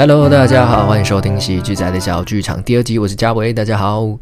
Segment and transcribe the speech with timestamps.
[0.00, 4.16] Hello，大家好，欢迎收听《喜剧仔的小剧场》第二集，我是嘉伟，大家好。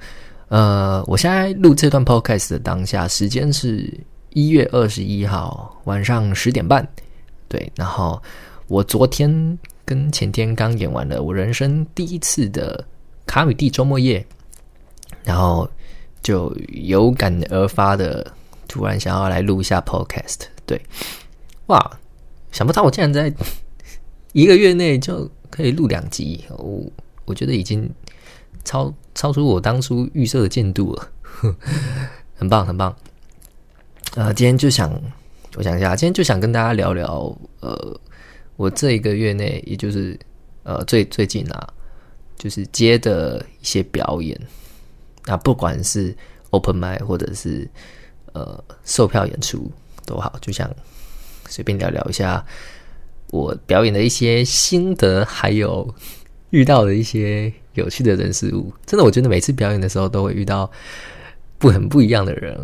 [0.48, 3.92] 呃，我现在录这段 Podcast 的当下，时间是
[4.32, 6.88] 一月二十一号晚上十点半。
[7.46, 8.18] 对，然后
[8.68, 12.82] 我昨天跟前天刚演完了我人生第一次的
[13.26, 14.24] 卡米蒂周末夜，
[15.24, 15.68] 然后
[16.22, 18.26] 就有感而发的，
[18.66, 20.38] 突然想要来录一下 Podcast。
[20.64, 20.80] 对，
[21.66, 21.98] 哇，
[22.50, 23.30] 想不到我竟然在
[24.32, 26.82] 一个月内就可以录两集，我
[27.24, 27.88] 我觉得已经
[28.64, 31.08] 超超出我当初预设的进度了，
[32.36, 32.94] 很棒很棒。
[34.14, 34.92] 呃，今天就想。
[35.58, 38.00] 我想一下，今天就想跟大家聊聊，呃，
[38.56, 40.18] 我这一个月内，也就是
[40.64, 41.72] 呃最最近啊，
[42.36, 44.38] 就是接的一些表演，
[45.24, 46.14] 那不管是
[46.50, 47.66] open m i 或者是
[48.34, 49.72] 呃售票演出
[50.04, 50.70] 都好，就想
[51.48, 52.44] 随便聊聊一下
[53.30, 55.92] 我表演的一些心得，还有
[56.50, 58.72] 遇到的一些有趣的人事物。
[58.86, 60.70] 真的，我觉得每次表演的时候都会遇到
[61.58, 62.58] 不很不一样的人，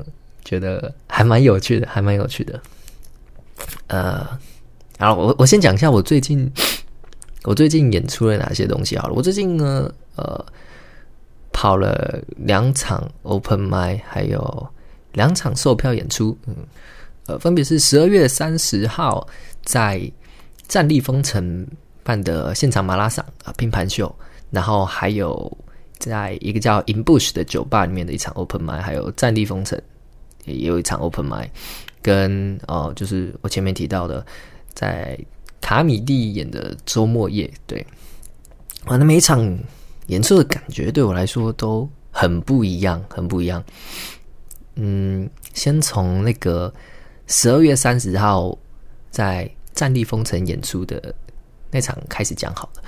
[0.44, 2.60] 觉得还蛮有趣的，还蛮有趣的。
[3.88, 4.26] 呃，
[4.98, 6.50] 然后我我先讲一下我最近
[7.44, 9.14] 我最近演出了哪些东西好了。
[9.14, 10.44] 我最近呢，呃，
[11.52, 14.68] 跑了两场 open m i 还有
[15.12, 16.56] 两场售票演出，嗯，
[17.26, 19.26] 呃，分别是十二月三十号
[19.64, 20.00] 在
[20.68, 21.66] 战力封城
[22.02, 24.14] 办的现场马拉松啊拼盘秀，
[24.50, 25.58] 然后还有
[25.98, 29.80] 在一个叫 In Bush 的酒吧里面的一场 open m i 还有战力封城
[30.44, 31.50] 也有一场 open m i
[32.00, 34.24] 跟哦，就是我前面提到的，
[34.74, 35.18] 在
[35.60, 37.86] 卡米蒂演的周末夜，对，
[38.86, 39.56] 完了每一场
[40.08, 43.62] 演出的感觉对我来说都很不一样，很不一样。
[44.74, 46.72] 嗯，先从那个
[47.28, 48.58] 十二月三十号
[49.10, 51.14] 在战地封城演出的
[51.70, 52.82] 那场开始讲好了。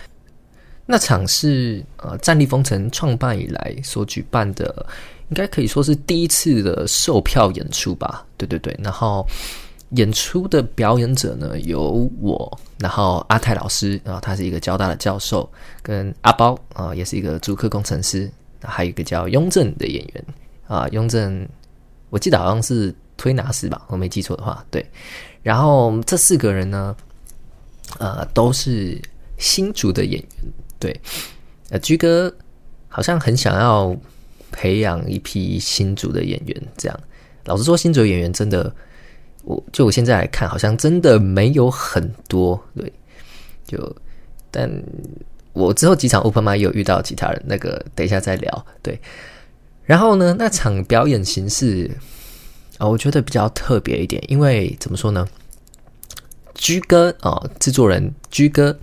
[0.87, 4.87] 那场是呃战地封城创办以来所举办的。
[5.31, 8.79] 应该可以说是第一次的售票演出吧，对对对。
[8.83, 9.27] 然后
[9.93, 15.51] 演出的表演者呢有我，然后阿泰老师，然后他是一个交大的教授，
[15.83, 18.31] 跟阿包啊，也是一个主客工程师，
[18.63, 20.25] 还有一个叫雍正的演员
[20.69, 21.49] 啊，雍正，
[22.11, 24.85] 我记得好像是推拿师吧，我没记错的话，对。
[25.45, 26.97] 然后这四个人呢，
[28.01, 29.01] 呃，都是
[29.39, 31.01] 新竹的演员，对。
[31.71, 32.35] 呃，居哥
[32.89, 33.97] 好像很想要。
[34.57, 37.01] 培养一批新组的演员，这样
[37.45, 38.73] 老实说，新组演员真的，
[39.43, 42.65] 我就我现在来看，好像真的没有很多。
[42.77, 42.93] 对，
[43.67, 43.97] 就
[44.53, 44.71] 但
[45.55, 48.67] 我之后几场 open m 也有遇到其他人，那个等一下再聊。
[48.81, 48.97] 对，
[49.83, 51.91] 然后呢，那场表演形式
[52.79, 55.27] 啊，我觉得比较特别一点，因为怎么说呢？
[56.55, 58.77] 居哥啊，制作人居哥，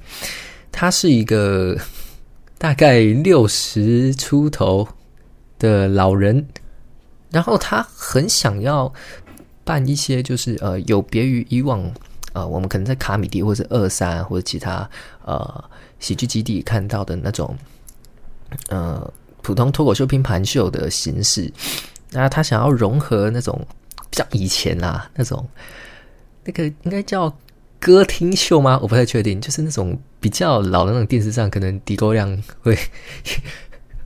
[0.72, 1.78] 他是一个
[2.57, 4.88] 大概六十出头。
[5.59, 6.44] 的老人，
[7.30, 8.91] 然后他很想要
[9.63, 11.88] 办一些，就是呃，有别于以往
[12.34, 14.90] 呃，我们可能在卡米蒂或者二三或者其他
[15.24, 15.63] 呃
[16.00, 17.56] 喜剧基地看到的那种
[18.69, 19.13] 呃
[19.44, 21.53] 普通脱口秀拼盘秀的形式。
[22.09, 23.63] 那他想要融合那种
[24.11, 25.47] 像以前啊那种
[26.44, 27.35] 那个应该叫
[27.79, 28.79] 歌厅秀吗？
[28.81, 32.77] 我不太确定，就是那种比较老的那种电视上可能低沟量会。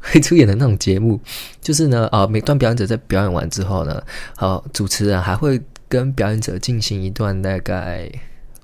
[0.07, 1.19] 会出演的那种节目，
[1.61, 4.03] 就是呢，啊，每段表演者在表演完之后呢，
[4.35, 8.07] 好，主持人还会跟表演者进行一段大概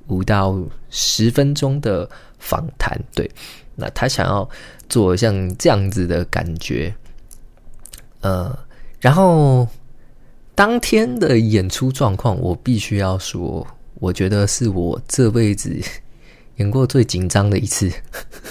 [0.05, 2.07] 五到十分钟的
[2.37, 2.95] 访谈。
[3.15, 3.27] 对，
[3.75, 4.47] 那他想要
[4.87, 6.93] 做像这样子的感觉，
[8.19, 8.55] 呃，
[8.99, 9.67] 然后
[10.53, 15.75] 当天的演出状况，我必须要说，我觉得是我这辈子
[16.57, 17.91] 演过最紧张的一次。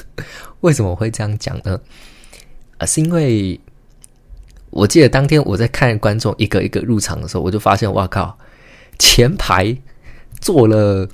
[0.61, 1.81] 为什么会这样讲呢？
[2.79, 3.59] 啊，是因为
[4.71, 8.37] 我记得当天我在看观众一个一个入场的时候，我就发现，哇靠，
[8.99, 9.77] 前排
[10.41, 11.09] 坐了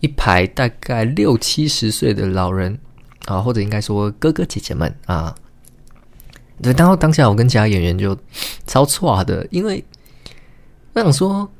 [0.00, 2.78] 一排大概六七十岁的老人
[3.26, 5.34] 啊，或者应该说哥哥姐姐们啊。
[6.62, 8.16] 对，然后当下我跟其他演员就
[8.66, 9.84] 超错的，因为
[11.02, 11.50] 我想说，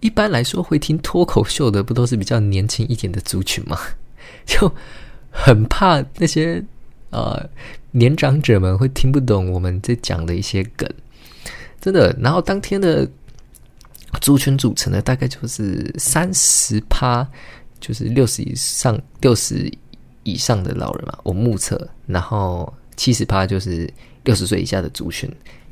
[0.00, 3.78] 一般来说会听脱口秀的不都是比较年轻一点的族群吗？
[4.46, 4.72] 就
[5.30, 6.64] 很怕那些。
[7.12, 7.44] 呃，
[7.90, 10.88] 年长者们会听不懂我们在讲的一些梗，
[11.80, 12.16] 真的。
[12.20, 13.04] 然后当天的
[14.20, 17.26] 族群组成的大概就是三十趴，
[17.80, 19.68] 就是六十以上、六十
[20.22, 21.84] 以上的老人嘛，我目测。
[22.06, 23.92] 然后七十趴就是
[24.22, 25.28] 六十岁以下的族群，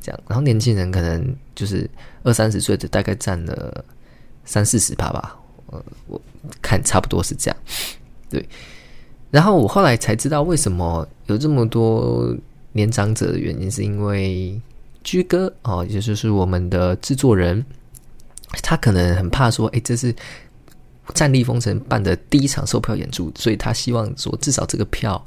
[0.08, 0.20] 这样。
[0.26, 1.88] 然后年轻人可能就是
[2.22, 3.84] 二三十岁的，大概占了
[4.44, 5.37] 三四十趴吧。
[5.66, 6.19] 呃，我
[6.62, 7.56] 看差不多是这样，
[8.31, 8.49] 对。
[9.31, 12.34] 然后我后来才知道，为什么有这么多
[12.72, 14.58] 年长者的原因，是因为
[15.05, 17.62] 居哥哦，也就是我们的制作人，
[18.62, 20.14] 他可能很怕说，哎，这是
[21.12, 25.22] 战力封神办的第一场售票演出，所以他希望说，至少这个票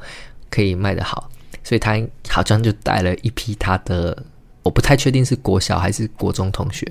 [0.49, 1.29] 可以卖得好，
[1.63, 4.25] 所以他好像就带了一批他的，
[4.63, 6.85] 我不太确定是国小还是国中同学，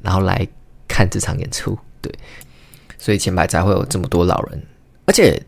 [0.00, 0.46] 然后来
[0.86, 2.12] 看这场演出，对，
[2.98, 4.62] 所以前排才会有这么多老人，
[5.06, 5.42] 而且。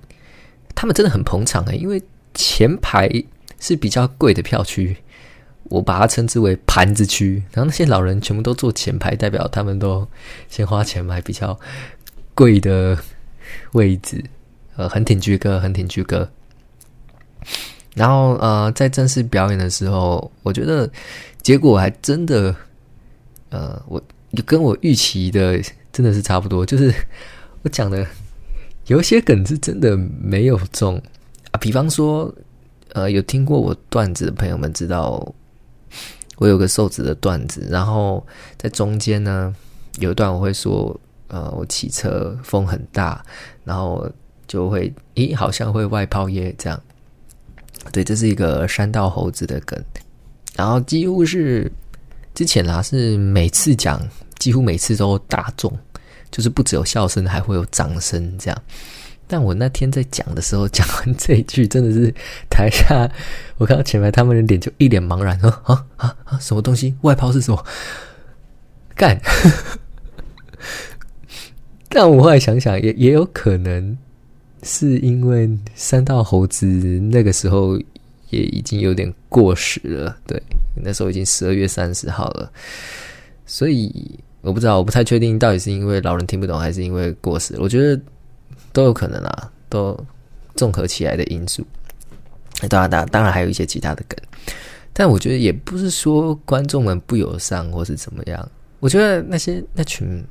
[0.77, 2.03] 他们真的很捧场诶，因为
[2.35, 3.09] 前排
[3.61, 4.97] 是比较贵的票区，
[5.71, 7.41] 我把它称之为盘子区。
[7.53, 10.07] 然后那些老人全部都坐前排，代表他们都
[10.49, 11.59] 先花钱买比较
[12.35, 12.99] 贵的
[13.73, 14.23] 位置。
[14.75, 16.29] 呃，很挺居哥，很挺居哥。
[17.95, 20.91] 然后呃，在正式表演的时候，我觉得
[21.41, 22.55] 结果还真的，
[23.51, 24.03] 呃，我
[24.45, 25.59] 跟我预期的
[25.93, 26.93] 真的是差不多，就是
[27.63, 28.07] 我讲的。
[28.89, 31.01] 有些梗是真的没有中
[31.53, 32.31] 啊，比方说，
[32.93, 35.27] 呃，有听过我段子的朋友们知道，
[36.37, 38.23] 我有个瘦子的段子，然后
[38.59, 39.57] 在中间呢，
[40.01, 43.25] 有一段我会说，呃，我骑车风很大，
[43.65, 44.07] 然后
[44.47, 46.79] 就会，咦，好像会外抛耶这样，
[47.93, 49.79] 对，这是一个山道猴子的梗，
[50.57, 51.71] 然后几乎是
[52.35, 54.01] 之前啦，是每次讲，
[54.39, 55.73] 几乎每次都大中。
[56.31, 58.63] 就是不只有笑声，还会有掌声这样。
[59.29, 62.13] 但我那天在讲的时候，讲完这一句，真的是
[62.51, 63.09] 台下，
[63.57, 66.93] 我看到前排他们的脸就一脸茫然，说啊啊啊，什么东西？
[67.03, 67.65] 外抛是什么？
[68.97, 69.17] 干！
[71.89, 73.97] 但我后来想想，也也有可能
[74.65, 77.79] 是因为三道猴子那个时候
[78.31, 80.43] 也已经有点过时了，对，
[80.75, 82.51] 那时候已经十二月三十号了，
[83.47, 84.19] 所以。
[84.45, 87.55] 我不知道，我不太确定到底是因为老人听不懂，还是因为过时。
[87.59, 87.99] 我觉得
[88.75, 89.99] 都有可能啊，都
[90.55, 91.67] 综合起来的因素。
[92.69, 94.19] 当然，当当然还有一些其他的梗，
[94.93, 98.51] 但我觉得也不是说观众们不友善或是怎么样。
[98.81, 100.23] 我觉得那些那群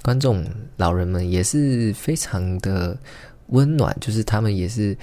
[0.00, 0.42] 观众
[0.78, 2.96] 老人们也是非常的
[3.48, 4.96] 温暖，就是他们也是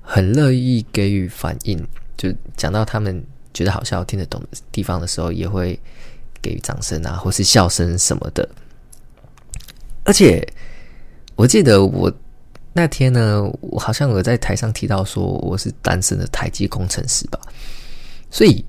[0.00, 1.82] 很乐意给予反应。
[2.16, 5.78] 就讲到他们觉得好笑、听得懂的地方的时候，也会。
[6.44, 8.46] 给予掌声啊，或是笑声什么的。
[10.04, 10.46] 而且
[11.36, 12.12] 我记得我
[12.74, 17.40] 那天呢，我好像有在台上提到说我是单身的台积工程师吧。
[18.30, 18.62] 所以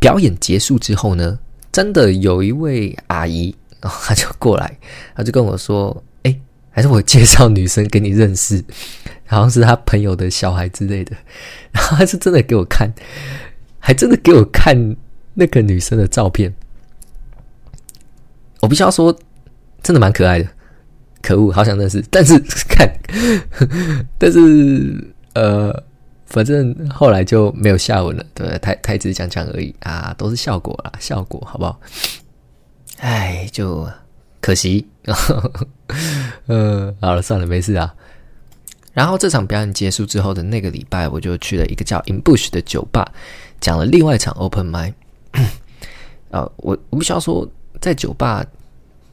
[0.00, 1.38] 表演结束之后呢，
[1.70, 4.78] 真的有一位阿姨，然后她就过来，
[5.14, 6.02] 她就跟我说：“，
[6.78, 8.64] 还是我介绍女生给你认识，
[9.26, 11.16] 好像是她朋友的小孩之类的。
[11.74, 12.88] ”然后她是真的给我看，
[13.80, 14.96] 还真的给我看
[15.34, 16.54] 那个女生的照片。
[18.60, 19.12] 我必须要说，
[19.82, 20.48] 真的蛮可爱的。
[21.20, 22.38] 可恶，好想认识， 但是
[22.68, 22.88] 看，
[24.16, 25.04] 但是
[25.34, 25.82] 呃，
[26.26, 28.24] 反正后来就没有下文了。
[28.34, 31.80] 对，太太只是讲讲而已啊，都是效果啦，效果好不好？
[32.98, 33.84] 哎，就
[34.40, 34.86] 可惜。
[36.46, 37.94] 呃， 好了，算了，没事啊。
[38.92, 43.10] 然后这场表演结束之后的那个礼拜，我就去了一个叫 In Bush 的酒吧，
[43.60, 44.92] 讲了另外一场 Open Mic。
[46.30, 47.48] 啊， 我我不需要说。
[47.80, 48.44] 在酒吧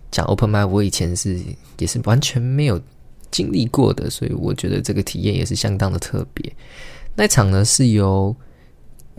[0.10, 1.40] 讲 open m i 我以前是
[1.78, 2.82] 也是完全没有
[3.30, 6.52] 经历过的，所以我觉得这个体验也是相当的特别。
[7.16, 8.36] 那场呢是由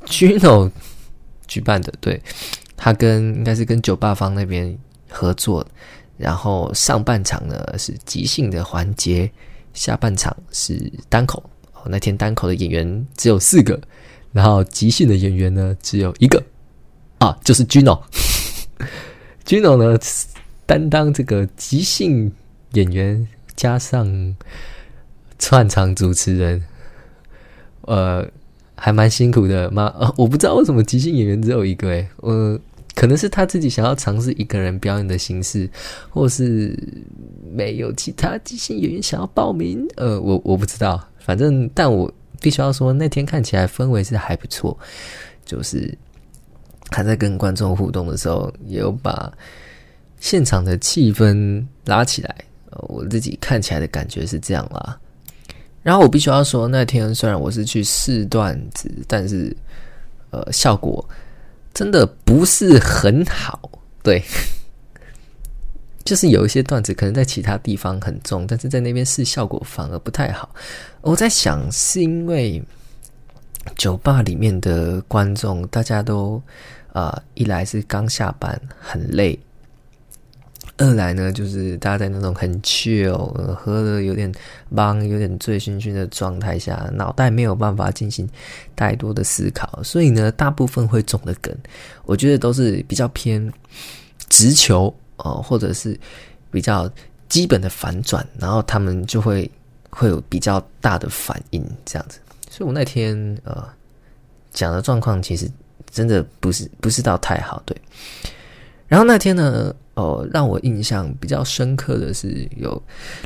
[0.06, 0.68] Gino
[1.46, 2.20] 举办的，对
[2.76, 4.76] 他跟应该是跟酒吧方那边
[5.08, 5.66] 合作，
[6.16, 9.30] 然后上半场呢是即兴的环节，
[9.74, 11.42] 下半场是单口。
[11.88, 13.80] 那天单口的演员只有四个，
[14.32, 16.42] 然后即兴的演员呢只有一个
[17.18, 18.02] 啊，就是 Gino。
[19.46, 19.96] Gino 呢，
[20.66, 22.32] 担当这个即兴
[22.72, 24.36] 演员加上
[25.38, 26.64] 串场主持人，
[27.82, 28.28] 呃，
[28.74, 29.94] 还蛮辛苦的嘛。
[30.16, 32.58] 我不知道为什么即兴演员只有一个，诶，呃，
[32.96, 35.70] 可能是他自己想要尝试一个人表演的形式，
[36.10, 36.76] 或是
[37.52, 39.86] 没有其他即兴演员想要报名。
[39.94, 44.76] 呃，我我不知道，反正但我必须要说，那天看起来氛围是还不错，
[45.44, 45.96] 就是。
[46.88, 49.32] 他在跟观众互动的时候，也有把
[50.20, 52.32] 现场的气氛拉起来。
[52.70, 54.96] 我自己看起来的感觉是这样啦。
[55.82, 59.54] 然后我必须要说，那天虽然我是去试段子，但是
[60.30, 61.04] 呃，效果
[61.76, 63.70] 真的不是很好。
[64.02, 64.22] 对，
[66.04, 70.48] 就是有一些段子可能在其他地方很重，但是在那边试效果反而不太好。
[71.02, 72.62] 我在想，是因为
[73.76, 76.42] 酒吧里面的观众大家都。
[76.92, 79.38] 啊，一来是刚下班很累，
[80.78, 83.16] 二来呢，就是大家在那种很 chill，
[83.54, 84.30] 喝的有点
[84.68, 88.28] 忙、有点醉醺醺的状态下，脑袋没有办法进行
[88.74, 91.54] 太多的思考，所以呢，大部分会中的梗，
[92.04, 93.50] 我觉得都是比较偏
[94.28, 95.98] 直球哦，或者是
[96.50, 96.90] 比较
[97.28, 99.50] 基本的反转，然后他们就会
[99.88, 102.18] 会有比较大的反应，这样子。
[102.50, 103.66] 所以我那天呃
[104.52, 105.50] 讲的状况，其实
[105.90, 107.74] 真的不是不是到太好，对。
[108.86, 112.80] 然后那天呢，哦，让我印象比较深刻的是有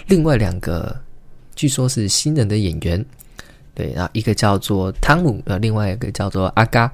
[0.06, 0.96] 另外两个，
[1.56, 3.04] 据说是新人的演员，
[3.74, 6.90] 对，然后一个叫做汤姆，呃，另外一个叫做阿嘎，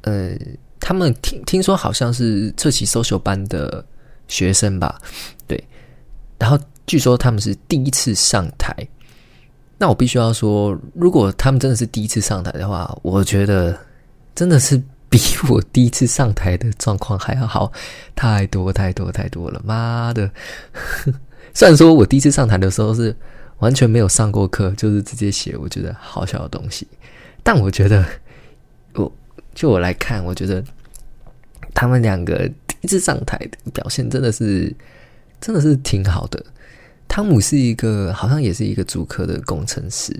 [0.00, 0.34] 呃，
[0.80, 3.84] 他们听听说好像是这期 social 班的
[4.26, 4.98] 学生吧，
[5.46, 5.62] 对，
[6.38, 8.74] 然后据说他们是第一次上台，
[9.76, 13.78] 那我必须要说，如果他们真的是第一次上台的话，我觉得
[14.34, 14.82] 真的是。
[15.10, 17.72] 比我第一次上台的状况还要好
[18.14, 19.58] 太多太多太多了！
[19.64, 20.30] 妈的，
[21.54, 23.16] 虽然说我第一次上台的时候是
[23.60, 26.86] 完全没有上过课，就是直接写我觉得好笑的东西，
[27.42, 28.04] 但我觉得
[28.92, 29.10] 我
[29.54, 30.62] 就我来看，我觉得
[31.72, 34.70] 他们两个第一次上台的表现真的是
[35.40, 36.44] 真的是挺好的。
[37.08, 40.14] 汤姆是一个好像也是一个主科的工程师，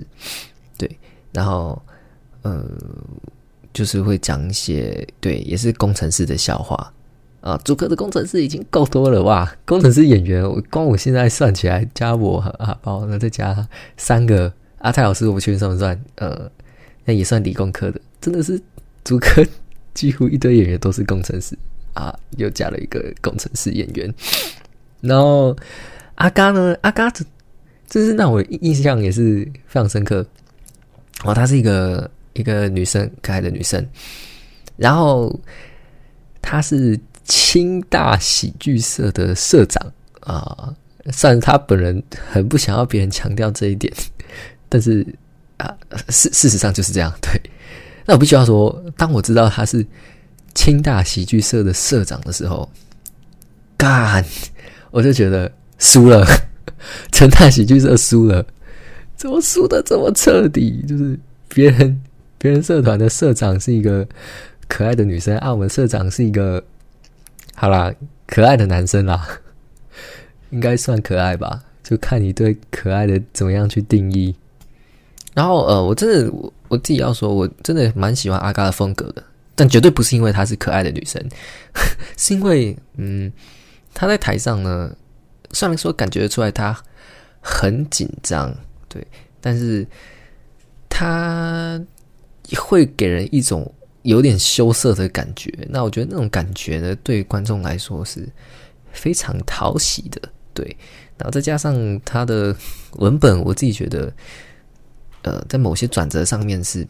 [0.79, 0.89] 对，
[1.31, 1.79] 然后
[2.41, 2.65] 呃。
[3.71, 6.91] 就是会讲一些对，也是工程师的笑话
[7.41, 7.57] 啊。
[7.63, 9.49] 主科的工程师已经够多了哇！
[9.65, 15.99] 工程师演员，我光我现在算起来，加我和阿包，那再加三个阿泰老师，我不确定算不算？
[16.15, 16.49] 呃，
[17.05, 18.59] 那也算理工科的，真的是
[19.03, 19.45] 主科
[19.93, 21.57] 几乎一堆演员都是工程师
[21.93, 24.13] 啊，又加了一个工程师演员。
[25.01, 25.55] 然后
[26.15, 26.75] 阿嘎呢？
[26.81, 27.23] 阿嘎这
[27.87, 30.25] 这是让我印象也是非常深刻
[31.23, 32.09] 哦，他是一个。
[32.33, 33.85] 一个女生，可爱的女生，
[34.77, 35.37] 然后
[36.41, 40.73] 她是清大喜剧社的社长啊，
[41.11, 43.91] 虽然她本人很不想要别人强调这一点，
[44.69, 45.05] 但是
[45.57, 45.75] 啊，
[46.09, 47.13] 事事实上就是这样。
[47.21, 47.41] 对，
[48.05, 49.85] 那我必须要说，当我知道她是
[50.53, 52.69] 清大喜剧社的社长的时候，
[53.75, 54.23] 干，
[54.91, 56.25] 我就觉得输了，
[57.11, 58.45] 成大喜剧社输了，
[59.17, 60.85] 怎么输的这么彻底？
[60.87, 61.19] 就是
[61.49, 62.01] 别人。
[62.39, 64.07] 别人社团的社长是一个
[64.67, 66.63] 可爱的女生，啊，我们社长是一个
[67.53, 67.93] 好啦，
[68.25, 69.27] 可爱的男生啦，
[70.49, 71.61] 应该算可爱吧？
[71.83, 74.33] 就看你对可爱的怎么样去定义。
[75.33, 79.21] 然后呃，我真的我我自己要说，我真的蛮喜欢阿嘎的风格的，
[79.53, 81.21] 但绝对不是因为她是可爱的女生，
[82.15, 83.29] 是因为嗯，
[83.93, 84.95] 她在台上呢，
[85.51, 86.75] 虽然说感觉出来她
[87.41, 88.55] 很紧张，
[88.87, 89.05] 对，
[89.41, 89.85] 但是
[90.87, 91.77] 她。
[92.55, 93.71] 会给人一种
[94.03, 98.27] 有点羞涩的感觉，那我觉得那种感觉呢，对观众来说是
[98.91, 100.21] 非常讨喜的。
[100.53, 100.65] 对，
[101.17, 102.55] 然后再加上他的
[102.93, 104.11] 文本，我自己觉得，
[105.21, 106.85] 呃，在某些转折上面是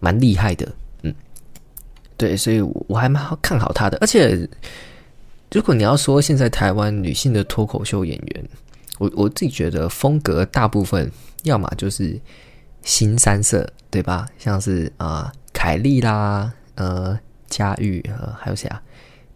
[0.00, 0.72] 蛮厉害的。
[1.02, 1.14] 嗯，
[2.16, 3.98] 对，所以我还蛮好看好他的。
[4.00, 4.48] 而且，
[5.50, 8.48] 如果你要说现在台湾女性的脱口秀演员，
[8.98, 11.10] 我我自己觉得风格大部分
[11.42, 12.18] 要么就是
[12.82, 13.72] 新三色。
[13.92, 14.26] 对吧？
[14.38, 18.82] 像是啊，凯莉啦，呃，佳玉，呃，还有谁啊？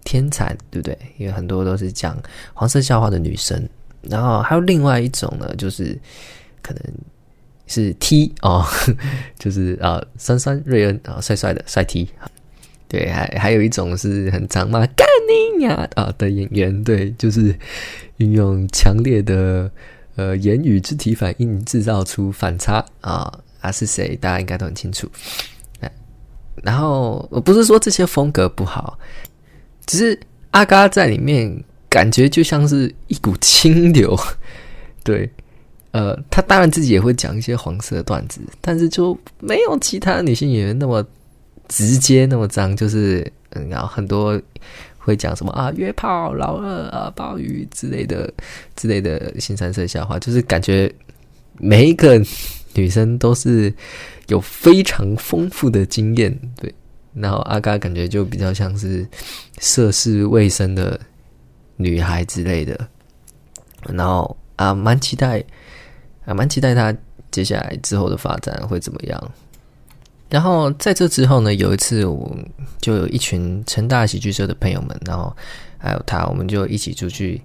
[0.02, 0.98] 天才，对不对？
[1.18, 2.16] 因为很多都是讲
[2.54, 3.68] 黄色笑话的女生。
[4.00, 5.94] 然后还有另外一种呢，就是
[6.62, 6.82] 可能
[7.66, 8.64] 是 T 哦，
[9.38, 12.08] 就是啊，酸酸瑞恩啊，帅帅的帅 T。
[12.88, 17.54] 对，还还有一种是很长嘛，干你娘啊的演员，对，就是
[18.16, 19.70] 运用强烈的
[20.16, 23.40] 呃言语肢体反应，制造出反差啊。
[23.60, 24.14] 他是谁？
[24.16, 25.10] 大家应该都很清楚。
[26.62, 28.96] 然后我不是说这些风格不好，
[29.86, 30.18] 只是
[30.52, 31.52] 阿嘎在里面
[31.88, 34.16] 感觉就像是一股清流。
[35.04, 35.28] 对，
[35.90, 41.04] 呃，他当然自己也会讲一些黄色段子，但是就没有其他女性演员那么
[41.68, 42.74] 直接、那么脏。
[42.76, 43.30] 就是，
[43.68, 44.40] 然后很多
[45.06, 48.32] 会讲什么啊，约炮、老二啊、鲍鱼之类的
[48.74, 50.92] 之类的新三色笑话，就是感觉
[51.58, 52.20] 每一个。
[52.78, 53.72] 女生都是
[54.26, 56.70] 有非常丰富的经验，对。
[57.14, 59.08] 然后阿嘎感觉就比较像是
[59.60, 61.00] 涉世未深的
[61.76, 62.78] 女孩之类的。
[63.88, 65.42] 然后啊，蛮期待，
[66.26, 66.94] 啊，蛮期待她
[67.30, 69.32] 接下来之后的发展会怎么样。
[70.28, 72.36] 然后在这之后呢，有一次我
[72.80, 75.34] 就有一群成大喜剧社的朋友们，然后
[75.78, 77.40] 还有他，我们就一起出去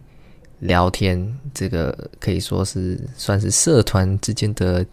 [0.60, 1.38] 聊天。
[1.54, 4.86] 这个可以说是算是社团之间的。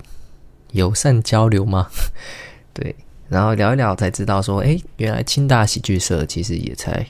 [0.72, 1.88] 友善交流吗？
[2.74, 2.94] 对，
[3.26, 7.06] 然后聊一聊才知道说，哎，原来清大喜剧社其实也才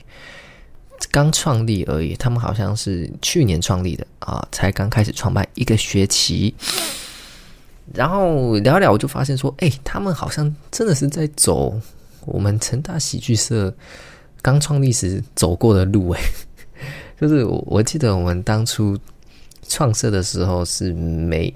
[1.11, 6.55] 刚创立而已，他们好像是去年创立的啊，才刚开始创办一个学期。
[7.93, 11.79] 然后聊聊，我就发现说，哎，他们好像真的是在走
[12.25, 13.73] 我们成大喜剧社
[14.41, 16.21] 刚创立时走过的路，哎，
[17.19, 18.97] 就是我我记得我们当初
[19.67, 21.53] 创社的时候是没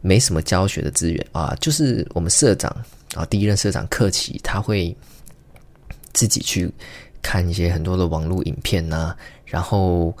[0.00, 2.70] 没什么教学的资源啊，就是我们社长
[3.14, 4.96] 啊，第一任社长克奇他会
[6.12, 6.72] 自己去。
[7.22, 9.12] 看一些很多的网络影片呐，
[9.44, 10.16] 然后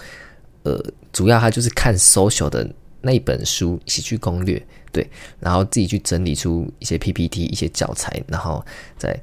[0.64, 2.68] 呃，主要他就是看 social 的
[3.06, 4.58] 那一本书《喜剧攻略》，
[4.90, 5.08] 对，
[5.38, 8.64] 然后自己去整理出一些 PPT、一些教材，然后
[8.98, 9.18] 再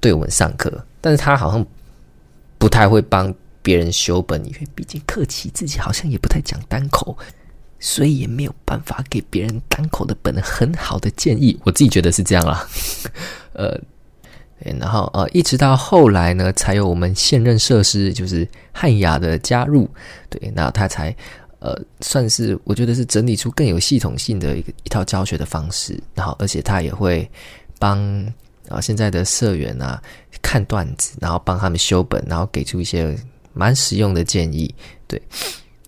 [0.00, 0.84] 对我们上课。
[1.00, 1.64] 但是他好像
[2.56, 3.32] 不太会帮
[3.62, 7.16] 别人修本，因为毕竟客气自己好像也不太讲单口，
[7.78, 11.60] 所以也没有办法给别人单口的本很好的建议。
[11.64, 12.66] 我自己觉得是这样啦，
[13.52, 13.78] 呃。
[14.80, 19.88] 然后呃，一直到后来呢，才有我们现任设施就是汉雅的加入，
[20.28, 21.14] 对，那他才
[21.60, 27.28] 呃算是我觉得是整理出更有系统性的一个一套教学的方式，然后而且他也会
[27.78, 27.98] 帮
[28.68, 30.02] 啊现在的社员啊
[30.42, 33.16] 看段子，然后帮他们修本，然后给出一些
[33.52, 34.74] 蛮实用的建议，
[35.06, 35.20] 对。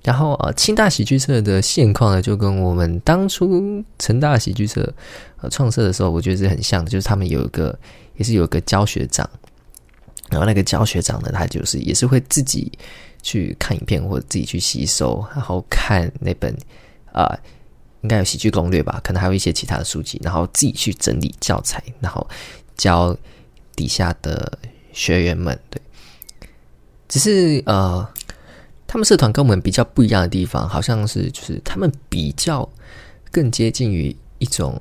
[0.03, 4.91] 然后呃，清大喜剧社的现况呢，就跟我们当初成大喜剧社
[5.43, 7.79] 呃创设的时候，我觉得是很像的，就是他们有一个。
[8.17, 9.27] 也是有一个教学长，
[10.29, 12.71] 然后那个教学长呢，他就是也是会自己
[13.23, 16.57] 去看影片或者自己去吸收，然后看那本
[17.13, 17.39] 啊，
[18.03, 22.27] 应该有喜剧攻略吧，可能还有一些其他的书籍，然后自己去整理教材，然后
[22.77, 23.17] 教
[23.77, 24.59] 底下的
[24.93, 25.59] 学员们。
[25.69, 25.81] 对，
[27.09, 28.09] 只是呃，
[28.87, 32.69] 他们社团跟我们比较不一样的地方，好像是就是他们比较
[33.31, 34.81] 更接近于一种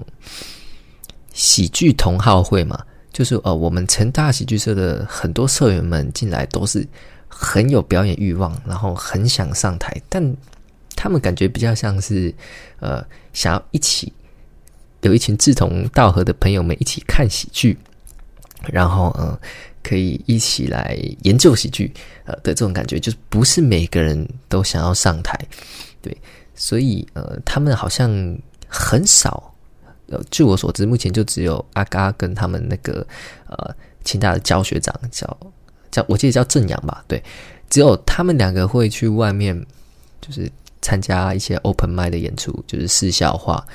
[1.34, 2.86] 喜剧同好会嘛。
[3.12, 6.88] 就是呃，我们成大喜剧社的很多社员们进来都是
[7.42, 10.36] 很有表演欲望，然后很想上台，但
[10.94, 12.34] 他们感觉比较像是
[12.82, 14.12] 呃，想要一起
[15.04, 17.78] 有一群志同道合的朋友们一起看喜剧，
[18.70, 19.40] 然后嗯，
[19.82, 21.94] 可以一起来研究喜剧
[22.26, 25.40] 呃的这种感觉，就是不是每个人都想要上台，
[26.02, 26.16] 对，
[26.56, 29.56] 所以呃，他们好像很少。
[30.08, 33.08] 呃，据我所知，目前就只有阿嘎跟他们那个
[33.48, 33.74] 呃，
[34.04, 35.26] 清大的教学长叫
[35.92, 37.22] 叫，我记得叫正阳吧，对，
[37.70, 39.56] 只有他们两个会去外面，
[40.22, 43.66] 就是参加一些 open m i d 的演出，就是试笑话。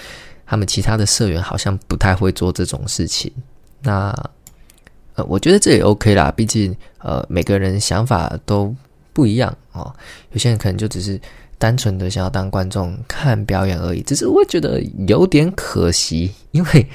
[0.46, 3.32] 他们其他的社员好像不太会做这种事情。
[3.82, 4.14] 那
[5.14, 8.74] 呃，我觉得这也 OK 啦，毕竟呃，每个人想法都
[9.12, 9.94] 不一样哦，
[10.32, 11.20] 有些人可能就只是。
[11.56, 16.86] 单纯的想要当观众看表演而已，只是我觉得有点可惜，因为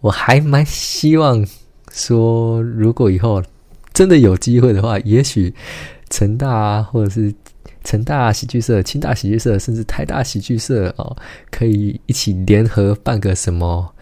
[0.00, 1.42] 我还蛮希望
[1.90, 3.42] 说，如果以后
[3.94, 5.54] 真的有机会的话，也许
[6.10, 7.32] 成大啊或者是
[7.82, 11.16] 成大喜剧社、清大喜剧社，甚至台大喜剧社哦，
[11.50, 13.94] 可以一起联合办个什么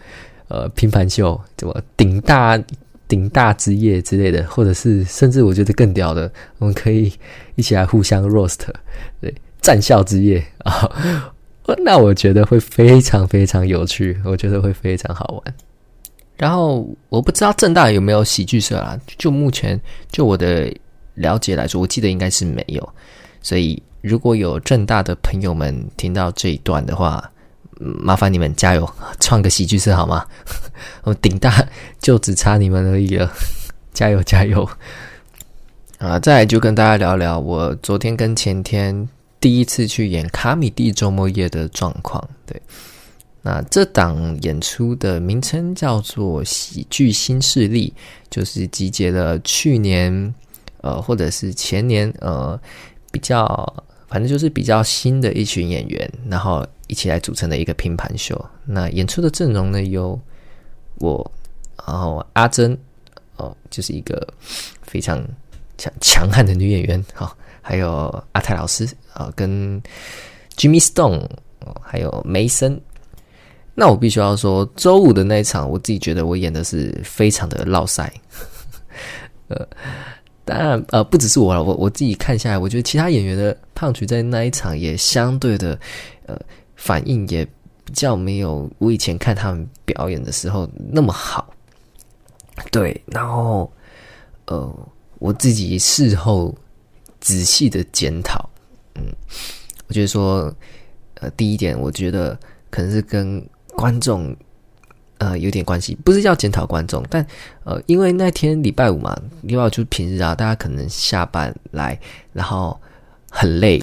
[0.49, 2.61] 呃拼盘秀，怎么顶大
[3.07, 7.13] 顶大之夜之类的，或者是甚至我觉得更屌的，我们可以
[7.55, 8.59] 一起来互相 roast，
[9.21, 9.33] 对。
[9.61, 10.91] 战校之夜啊，
[11.85, 15.55] 那我觉得会非常非常有趣，我觉得会非常好玩。
[16.43, 18.99] 然后我不知道正大有没有喜剧社啊？
[19.17, 19.79] 就目前
[20.11, 20.69] 就我的
[21.13, 22.89] 了解来说，我记得应该是没有。
[23.41, 27.31] 所以如果有正大的朋友们听到这一段的话，
[27.79, 28.85] 麻烦你们加油，
[29.21, 30.25] 创个喜剧社好吗？
[31.03, 31.65] 我顶大
[32.01, 33.31] 就只差你们而已了，
[33.95, 34.69] 加油加油！
[35.99, 39.07] 啊，再来就跟大家聊聊我昨天跟前天。
[39.39, 42.61] 第一次去演卡米蒂周末夜的状况，对，
[43.45, 47.93] 那这档演出的名称叫做喜剧新势力，
[48.29, 50.33] 就是集结了去年
[50.81, 52.59] 呃或者是前年呃
[53.11, 58.33] 比较反正就是比较新的一群演员，然后一起来组成的一个拼盘秀。
[58.65, 60.19] 那演出的阵容呢有
[60.99, 61.31] 我，
[61.85, 62.75] 然后阿珍
[63.35, 64.25] 哦，就是一个
[64.81, 65.21] 非常
[65.77, 67.37] 强强悍的女演员，好。
[67.65, 69.81] 还有阿泰老师啊，跟
[70.57, 71.25] Jimmy Stone，
[71.81, 72.77] 还有梅森。
[73.75, 78.11] 那我必须要说，周五的那一场，我自己觉得我演的是非常的落塞。
[79.47, 79.67] 呃，
[80.45, 85.79] 当然，呃，不只是我了，我我自己看下来，我觉得其他演员的胖曲在那一场也相对的，
[86.25, 86.39] 呃，
[86.75, 87.45] 反应也
[87.83, 91.53] 比较没有我以前看他们表演的时候那么好。
[92.71, 93.71] 对，然后，
[94.45, 96.53] 呃，我自己事后。
[97.25, 98.49] 仔细的检讨，
[98.95, 99.03] 嗯，
[99.87, 100.53] 我觉得说，
[101.21, 102.37] 呃，第一点，我觉得
[102.69, 103.41] 可能是跟
[103.75, 104.35] 观众，
[105.17, 107.25] 呃有点关系，不是要检讨观众，但
[107.63, 111.99] 呃因为那天礼拜五嘛，礼拜五就是平日啊，大家可能下班来，
[112.33, 112.79] 然后
[113.29, 113.81] 很累，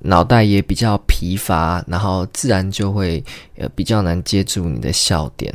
[0.00, 3.22] 脑袋也比较疲乏，然后自然就会
[3.56, 5.52] 呃比较难接住你的笑点。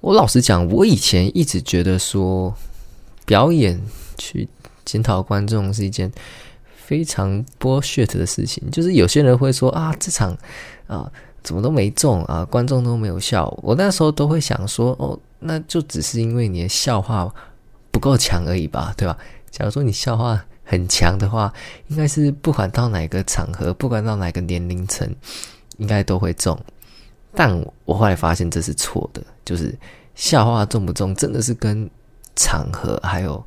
[0.00, 2.54] 我老实讲，我以前一直觉得说
[3.26, 3.80] 表演
[4.18, 4.48] 去
[4.84, 6.10] 检讨观众是一件
[6.74, 10.36] 非常 bullshit 的事情，就是有些人会说啊这场
[10.86, 11.10] 啊。
[11.42, 12.44] 怎么都没中啊！
[12.44, 17.32] 观众都没有笑，我那时候都会想说，哦，那就只是因为你的笑话
[17.90, 19.16] 不够强而已吧，对吧？
[19.50, 21.52] 假如说你笑话很强的话，
[21.88, 25.08] 应该是不管到哪个场合，不管到哪个年龄层，
[25.78, 26.58] 应该都会中。
[27.34, 29.76] 但我后来发现这是错的，就是
[30.14, 31.88] 笑话中不中，真的是跟
[32.36, 33.42] 场合还有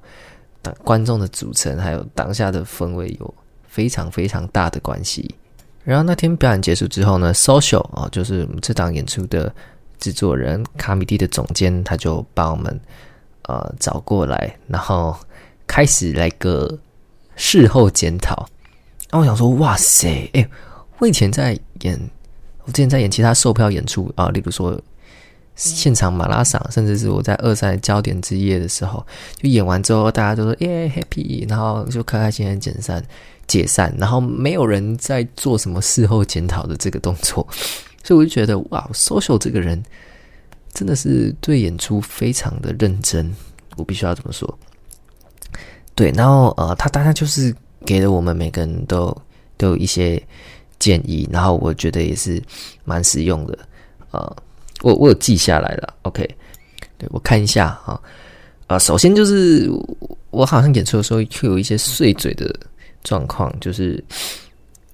[0.84, 3.34] 观众的组成，还有当下的氛围有
[3.68, 5.36] 非常非常大的关系。
[5.84, 9.54] 然后那天表演结束之后呢，social 啊，就是我们这档演出的
[10.00, 12.80] 制作人卡米蒂的总监，他就把我们
[13.43, 15.13] 呃找过来，然后
[15.67, 16.78] 开始来个
[17.36, 18.48] 事后检讨。
[19.10, 20.50] 然后我想说，哇塞，哎，
[21.00, 22.00] 我以前在演，
[22.63, 24.80] 我之前在演其他售票演出啊，例如说
[25.56, 33.04] 现场马拉松，甚至是我在二赛焦点之夜的时候，就演完之后，大家都说耶 happy，然后就开开心心解散。
[33.48, 37.48] 解散，然后没有人在做什么事后检讨的这个动作，
[38.04, 39.82] 所以我就觉得哇，social 这个人
[40.74, 43.32] 真的是对演出非常的认真，
[43.76, 44.58] 我必须要这么说。
[45.94, 47.54] 对，然后呃，他当然就是
[47.86, 49.16] 给了我们每个人都
[49.58, 50.22] 都有一些
[50.80, 52.42] 建议，然后我觉得也是
[52.84, 53.60] 蛮实用的。
[54.12, 54.38] 呃，
[54.82, 56.28] 我我有记下来了，OK，
[56.98, 58.02] 对我看一下啊，
[58.68, 59.70] 啊，首先就是
[60.32, 62.54] 我好像演出的时候会有一些碎嘴的。
[63.04, 64.04] 状况就是，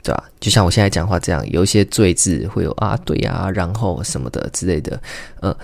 [0.04, 0.24] 对吧？
[0.39, 5.02] 就像我现在讲话这样，有一些赘字会有啊，对啊，然后什么的之类的，
[5.41, 5.56] 呃，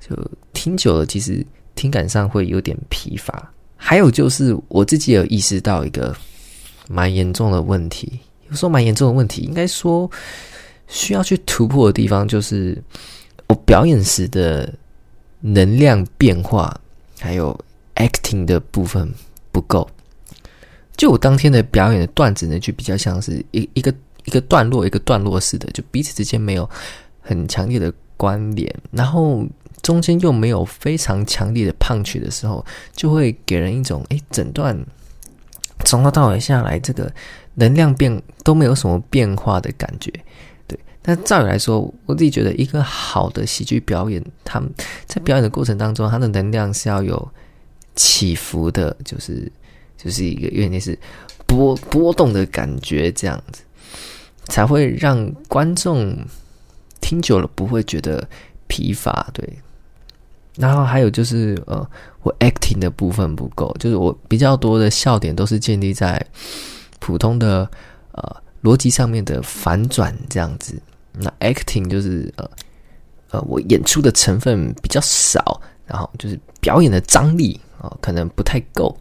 [0.00, 0.16] 就
[0.52, 3.50] 听久了，其实听感上会有点疲乏。
[3.76, 6.14] 还有就是我自己有意识到一个
[6.88, 10.10] 蛮严重的问题，有时候蛮严重的问题，应该说
[10.86, 12.82] 需要去突破的地方，就是
[13.48, 14.72] 我表演时的
[15.40, 16.78] 能量变化，
[17.18, 17.58] 还有
[17.96, 19.10] acting 的部分
[19.50, 19.88] 不够。
[21.00, 23.90] 就我当天的表演的段子呢，就比较像是一一个
[24.26, 26.68] 一个段落一个段落似的，就彼此之间没有
[27.22, 29.42] 很强烈的关联，然后
[29.80, 32.62] 中间又没有非常强烈的胖曲的时候，
[32.94, 34.78] 就会给人一种哎，整段
[35.86, 37.10] 从头到尾下来，这个
[37.54, 40.12] 能量变都没有什么变化的感觉。
[40.66, 44.70] 对，但照理来说，我自己觉得一个好的喜剧表演，他们
[45.06, 47.26] 在表演的过程当中，它的能量是要有
[47.96, 49.50] 起伏的，就是。
[50.02, 50.98] 就是一个有点类似
[51.46, 53.62] 波波动的感觉，这样子
[54.44, 56.16] 才会让观众
[57.00, 58.26] 听久了不会觉得
[58.66, 59.28] 疲乏。
[59.34, 59.46] 对，
[60.56, 61.86] 然后还有就是呃，
[62.22, 66.24] 我 acting 的部分不够，就是我比较多的笑点都是建立在
[66.98, 67.68] 普通的
[68.12, 70.80] 呃逻辑上面的反转这样子。
[71.12, 72.50] 那 acting 就是呃
[73.30, 78.96] 呃，我演出的成分比较少，然后就是表演的张力啊，可能不太够。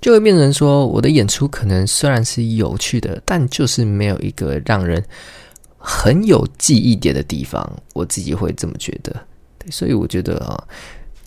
[0.00, 5.04] 就会变成说，我的演出可能虽然是有趣的，但就是没有一个让人
[5.76, 7.68] 很有记忆点的地方。
[7.94, 9.12] 我自己会这么觉得，
[9.58, 10.62] 对所以我觉得啊，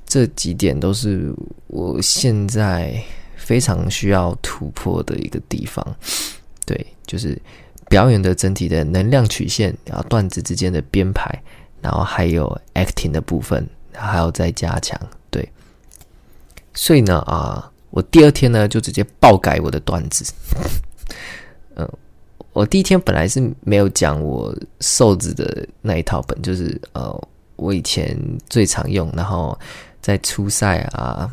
[0.06, 1.34] 这几点都是
[1.68, 2.94] 我现在
[3.36, 5.86] 非常需要突破的一个地方。
[6.66, 7.38] 对，就是
[7.90, 11.30] 表演的整体的能量曲线，然后段子之间的编排，
[11.82, 14.98] 然后还有 acting 的部分，还要再加强。
[15.30, 15.48] 对，
[16.74, 17.71] 所以呢，啊。
[17.92, 20.34] 我第二天呢，就直接爆改我的段子。
[21.76, 21.88] 嗯，
[22.54, 27.28] 我第一天本来是没有讲我瘦子的那一套本，就是呃，
[27.58, 28.18] 我以前
[28.50, 29.58] 最常用，然后
[30.02, 31.30] 在初赛啊，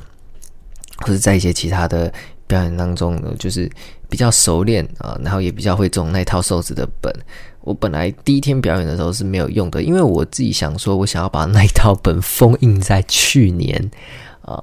[0.98, 2.12] 或者在一些其他的
[2.46, 3.70] 表演当中呢，就是
[4.08, 7.12] 比较熟练啊，然后也比较会中那套瘦子的本。
[7.60, 13.90] 我本来第一天表演的时候是没有用的，因为我自己想说，我想要把那一套本封印在去年
[14.42, 14.62] 啊。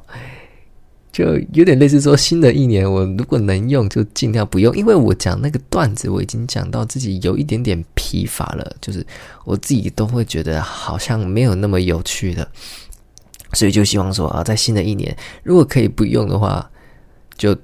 [1.16, 1.24] 就
[1.54, 9.08] 有点类似说，新的一年我如果能用，就尽量不用，因为我讲那个段子，我已经讲到自己有一点点疲乏了，就是
[9.46, 12.46] 我自己都会觉得好像没有那么有趣的，
[13.54, 16.70] 所以就希望说啊，在新的一年，如果可以不用的话，
[17.38, 17.56] 就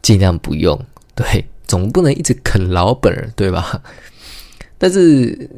[0.00, 0.74] 尽量不用，
[1.14, 3.82] 对，总不能一直啃老本，对吧？
[4.80, 5.50] 但是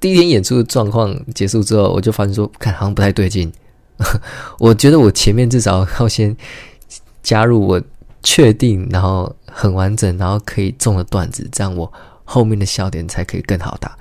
[0.00, 3.52] 第一天演出的状况结束之后，我就发现说，看好像不太对劲，
[4.58, 6.34] 我觉得我前面至少要先。
[7.26, 7.82] 加入我
[8.22, 13.98] 确定，然后很完整，然后可以中的段子，这样我后面的笑点才可以更好打。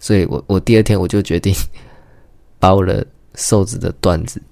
[0.00, 1.54] 所以我我第二天我就决定
[2.58, 3.06] 把我的
[3.36, 4.42] 瘦子的段子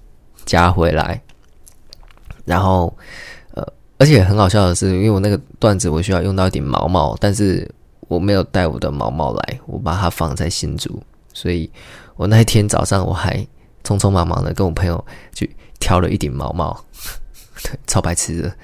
[0.45, 1.21] 加回来，
[2.45, 2.95] 然后
[3.55, 7.69] 呃，而且很好笑的是，因为我那个段子我需要用到一点毛毛，但是
[8.07, 11.69] 我没有带我的毛毛来，我把它放在新竹，所以
[12.15, 13.45] 我那一天早上我还
[13.83, 16.81] 匆匆忙忙的跟我朋友去挑了一顶毛毛，
[17.63, 18.55] 对， 超白痴的。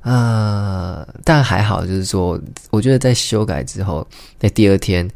[0.00, 2.36] 啊，但还好，就是说，
[2.70, 4.04] 我觉得在修改之后，
[4.36, 5.08] 在第二天，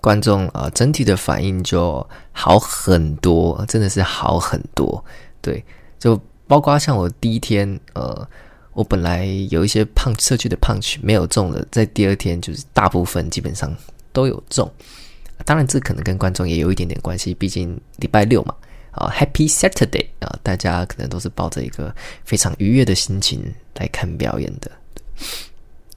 [0.00, 5.04] 观众啊整体的反应就好很多，真的是好很多。
[5.40, 5.64] 对，
[5.98, 8.28] 就包括像我第一天，呃，
[8.72, 13.74] 我本来有一些胖社区的胖曲没有中的，在第二天就是大部分基本上
[14.12, 14.70] 都有中。
[15.44, 18.54] 当然，这可能跟观众也有一点点关系，毕竟礼拜六嘛。
[18.90, 20.38] 啊，Happy Saturday 啊！
[20.42, 23.40] 大家可能都是抱着一个非常愉悦的心情
[23.74, 24.70] 来看表演的，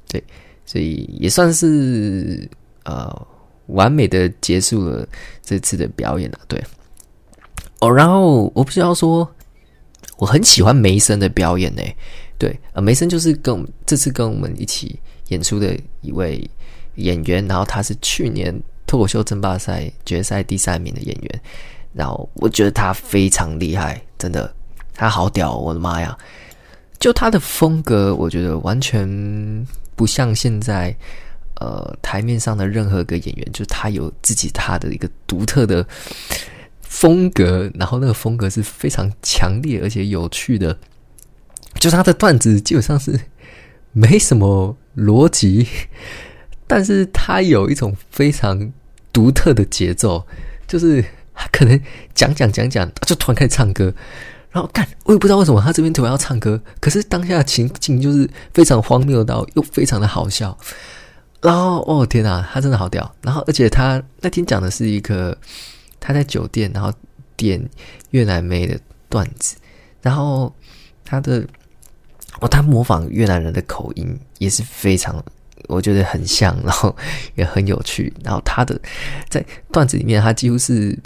[0.08, 0.24] 对，
[0.66, 2.48] 所以也算是
[2.84, 3.28] 呃
[3.68, 5.08] 完美的结束了
[5.42, 6.40] 这次的表演了。
[6.48, 6.64] 对，
[7.80, 9.28] 哦，然后我不知道说，
[10.18, 11.82] 我很喜欢梅森的表演呢。
[12.38, 15.00] 对，呃，梅森就是跟我们这次跟我们一起
[15.30, 16.48] 演出的一位
[16.96, 18.54] 演员，然后他是去年
[18.86, 21.42] 脱口秀争霸赛决赛第三名的演员。
[21.94, 24.54] 然后我觉得他非常厉害，真的，
[24.94, 25.58] 他好屌！
[25.58, 26.18] 我的妈呀，
[27.00, 30.96] 就他的风格，我觉得完全不像现在
[31.60, 35.86] 呃台面上的任何一个演员，就他有自己他的一个独特的
[36.82, 40.78] 风格，然后那个风格是非常强烈而且有趣的，
[41.76, 43.20] 就他的段子基本上是
[43.92, 45.68] 没什么逻辑，
[46.68, 48.72] 但是他有一种非常
[49.12, 50.26] 独特的节奏，
[50.66, 51.04] 就是。
[51.34, 51.80] 他可能
[52.14, 53.94] 讲讲讲讲，就突然开始唱歌，
[54.52, 60.58] 然后干，我也不知道为什么他这边突然要唱歌，可是当下的情景就是非常荒谬到又非常的好笑，
[61.42, 63.16] 然后哦天哪，他真的好屌！
[63.22, 65.38] 然后而且他那天讲的是一个
[66.00, 66.94] 他在酒店然后
[67.36, 67.62] 点
[68.12, 69.56] 越南妹的段子，
[70.02, 70.54] 然后
[71.04, 71.46] 他的
[72.40, 75.24] 哦他模仿越南人的口音也是非常。
[75.68, 76.94] 我觉得很像，然后
[77.36, 78.12] 也很有趣。
[78.24, 78.78] 然后他的
[79.30, 80.98] 在段子里面，他几乎是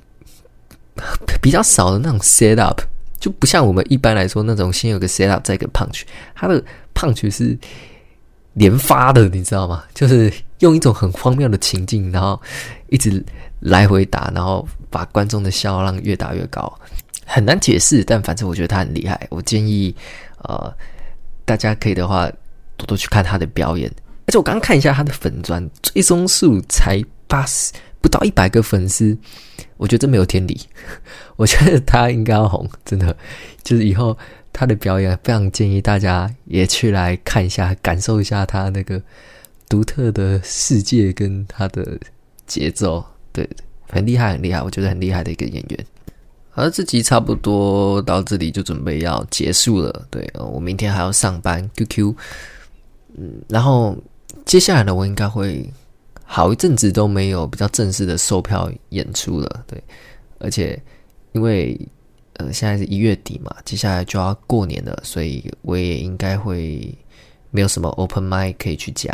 [1.42, 2.82] 比较少的那种 set up，
[3.20, 6.04] 就不像我们一般来说那种先有个 set up 再一个 punch。
[6.34, 7.58] 他的 punch 是
[8.54, 9.84] 连发的，你知道吗？
[9.94, 12.42] 就是用一种很荒谬的情境，然后
[12.90, 13.24] 一直
[13.60, 16.72] 来回打，然后把观众的笑浪越打越高，
[17.26, 18.04] 很难解释。
[18.04, 19.28] 但反正我觉得他很厉害。
[19.30, 19.94] 我建议
[20.44, 20.74] 呃
[21.44, 22.32] 大家可以的话
[22.78, 23.92] 多多去看他的表演。
[24.28, 27.72] 而且我刚刚看一下他的粉钻，追踪数才八十
[28.06, 29.18] 不到一百个粉丝，
[29.78, 30.62] 我觉得这没有天理。
[31.38, 33.18] 我觉得他应该要红，真的。
[33.64, 34.16] 就是以后
[34.54, 39.02] 他的表演，非常建议大家也去来看一下，感受一下他那个
[39.68, 42.00] 独特的世界跟他的
[42.46, 43.04] 节奏。
[43.34, 43.50] 对，
[43.90, 45.86] 很厉害，很厉害，我觉得很厉害的一个演员。
[46.54, 50.06] 而这集差不多到这里就准备要结束了。
[50.12, 51.68] 对，我明天还要上班。
[51.76, 52.14] QQ，
[53.18, 53.98] 嗯，然后。
[54.44, 55.68] 接下来呢，我应该会
[56.26, 59.82] 好一阵子都没有比较正式的售票演出了，对，
[60.40, 60.82] 而且
[61.34, 61.80] 因为
[62.34, 66.94] 呃现在是一月底嘛，接下来就要过年了，所以我也应该会
[67.52, 69.14] 没有什么 open m i d 可以去讲，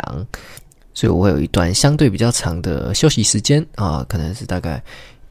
[0.94, 4.82] 所以我会有一段相对比较长的休息时间啊，可能是大概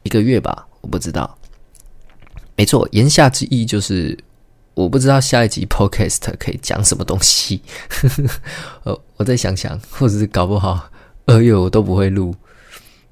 [0.04, 1.36] 一个月吧，我不知道。
[2.56, 4.16] 没错，言下之意就是。
[4.74, 7.60] 我不知道下一集 podcast 可以讲什么东西，
[8.84, 10.90] 呃，我再想想，或者是搞不好
[11.26, 12.34] 二月我都不会录，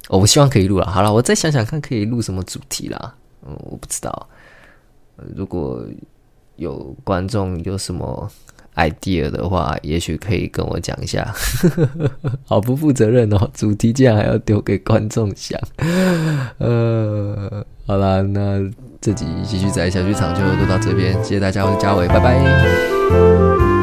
[0.09, 0.87] 我希望可以录了。
[0.87, 3.15] 好了，我再想想看可以录什么主题啦。
[3.47, 4.29] 嗯，我不知道，
[5.35, 5.85] 如果
[6.57, 8.31] 有观众有什么
[8.77, 11.35] idea 的话，也许可以跟我讲一下。
[12.45, 15.61] 好不负责任哦，主题竟然还要丢给观众想。
[16.59, 18.71] 呃，好啦，那。
[19.03, 23.80] 这集继续在小剧场就录到这边，谢谢大家，我是嘉伟，拜拜。